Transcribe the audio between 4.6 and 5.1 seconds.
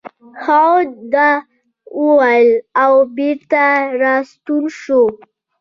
شو.